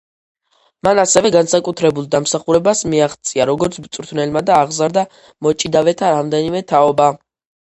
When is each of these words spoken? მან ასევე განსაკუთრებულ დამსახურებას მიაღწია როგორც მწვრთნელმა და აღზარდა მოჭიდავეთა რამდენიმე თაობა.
მან 0.85 0.99
ასევე 1.01 1.31
განსაკუთრებულ 1.35 2.07
დამსახურებას 2.15 2.81
მიაღწია 2.93 3.47
როგორც 3.51 3.77
მწვრთნელმა 3.85 4.43
და 4.49 4.57
აღზარდა 4.63 5.05
მოჭიდავეთა 5.49 6.11
რამდენიმე 6.17 6.65
თაობა. 6.75 7.13